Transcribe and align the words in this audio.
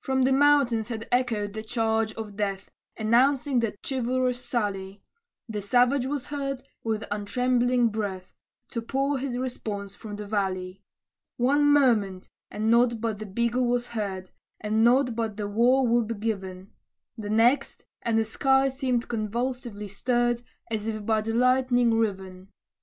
From 0.00 0.24
the 0.24 0.34
mountains 0.34 0.88
had 0.90 1.08
echoed 1.10 1.54
the 1.54 1.62
charge 1.62 2.12
of 2.12 2.36
death, 2.36 2.70
Announcing 2.98 3.60
that 3.60 3.78
chivalrous 3.82 4.38
sally; 4.44 5.02
The 5.48 5.62
savage 5.62 6.04
was 6.04 6.26
heard, 6.26 6.62
with 6.84 7.04
untrembling 7.10 7.88
breath, 7.90 8.34
To 8.72 8.82
pour 8.82 9.16
his 9.18 9.38
response 9.38 9.94
from 9.94 10.16
the 10.16 10.26
valley. 10.26 10.82
One 11.38 11.64
moment, 11.72 12.28
and 12.50 12.70
nought 12.70 13.00
but 13.00 13.18
the 13.18 13.24
bugle 13.24 13.64
was 13.64 13.88
heard, 13.96 14.28
And 14.60 14.84
nought 14.84 15.16
but 15.16 15.38
the 15.38 15.48
war 15.48 15.86
whoop 15.88 16.20
given; 16.20 16.74
The 17.16 17.30
next, 17.30 17.86
and 18.02 18.18
the 18.18 18.26
sky 18.26 18.68
seemed 18.68 19.08
convulsively 19.08 19.88
stirred, 19.88 20.42
As 20.70 20.86
if 20.86 21.06
by 21.06 21.22
the 21.22 21.32
lightning 21.32 21.94
riven. 21.94 22.50